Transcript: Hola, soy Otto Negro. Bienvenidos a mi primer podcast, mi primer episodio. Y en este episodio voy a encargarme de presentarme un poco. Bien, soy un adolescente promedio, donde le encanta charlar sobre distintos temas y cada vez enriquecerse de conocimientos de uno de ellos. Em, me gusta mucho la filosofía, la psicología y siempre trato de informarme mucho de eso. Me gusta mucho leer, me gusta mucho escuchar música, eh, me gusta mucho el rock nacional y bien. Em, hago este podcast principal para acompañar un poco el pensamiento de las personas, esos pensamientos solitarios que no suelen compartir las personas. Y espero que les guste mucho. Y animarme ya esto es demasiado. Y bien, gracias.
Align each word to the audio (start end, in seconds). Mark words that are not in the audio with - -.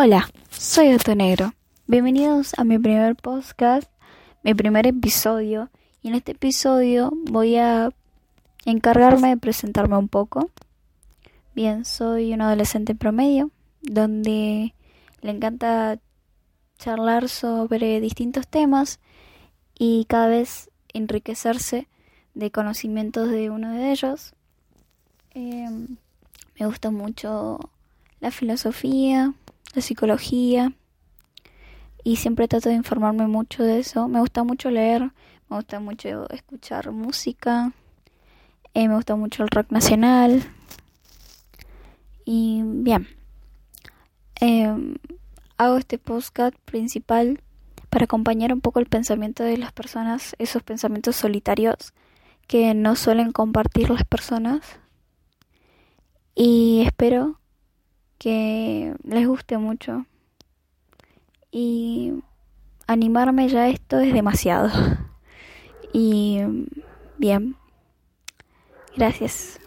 Hola, 0.00 0.30
soy 0.48 0.94
Otto 0.94 1.16
Negro. 1.16 1.54
Bienvenidos 1.88 2.56
a 2.56 2.62
mi 2.62 2.78
primer 2.78 3.16
podcast, 3.16 3.90
mi 4.44 4.54
primer 4.54 4.86
episodio. 4.86 5.70
Y 6.02 6.06
en 6.06 6.14
este 6.14 6.30
episodio 6.30 7.10
voy 7.24 7.56
a 7.56 7.90
encargarme 8.64 9.30
de 9.30 9.36
presentarme 9.38 9.98
un 9.98 10.06
poco. 10.06 10.52
Bien, 11.52 11.84
soy 11.84 12.32
un 12.32 12.42
adolescente 12.42 12.94
promedio, 12.94 13.50
donde 13.82 14.72
le 15.20 15.30
encanta 15.32 15.98
charlar 16.78 17.28
sobre 17.28 18.00
distintos 18.00 18.46
temas 18.46 19.00
y 19.76 20.04
cada 20.04 20.28
vez 20.28 20.70
enriquecerse 20.94 21.88
de 22.34 22.52
conocimientos 22.52 23.30
de 23.30 23.50
uno 23.50 23.72
de 23.72 23.90
ellos. 23.90 24.32
Em, 25.34 25.96
me 26.56 26.66
gusta 26.66 26.92
mucho 26.92 27.58
la 28.20 28.30
filosofía, 28.30 29.34
la 29.74 29.82
psicología 29.82 30.72
y 32.04 32.16
siempre 32.16 32.48
trato 32.48 32.68
de 32.68 32.74
informarme 32.74 33.26
mucho 33.26 33.62
de 33.62 33.80
eso. 33.80 34.08
Me 34.08 34.20
gusta 34.20 34.44
mucho 34.44 34.70
leer, 34.70 35.10
me 35.48 35.56
gusta 35.56 35.80
mucho 35.80 36.28
escuchar 36.30 36.90
música, 36.90 37.72
eh, 38.74 38.88
me 38.88 38.94
gusta 38.94 39.16
mucho 39.16 39.42
el 39.42 39.48
rock 39.48 39.70
nacional 39.70 40.42
y 42.24 42.62
bien. 42.64 43.08
Em, 44.40 44.96
hago 45.56 45.76
este 45.78 45.98
podcast 45.98 46.56
principal 46.64 47.40
para 47.90 48.04
acompañar 48.04 48.52
un 48.52 48.60
poco 48.60 48.78
el 48.80 48.86
pensamiento 48.86 49.42
de 49.42 49.56
las 49.56 49.72
personas, 49.72 50.36
esos 50.38 50.62
pensamientos 50.62 51.16
solitarios 51.16 51.92
que 52.46 52.74
no 52.74 52.96
suelen 52.96 53.32
compartir 53.32 53.90
las 53.90 54.04
personas. 54.04 54.60
Y 56.34 56.82
espero 56.86 57.37
que 58.18 58.94
les 59.04 59.26
guste 59.26 59.58
mucho. 59.58 60.04
Y 61.50 62.12
animarme 62.86 63.48
ya 63.48 63.68
esto 63.68 63.98
es 64.00 64.12
demasiado. 64.12 64.70
Y 65.90 66.40
bien, 67.16 67.56
gracias. 68.94 69.58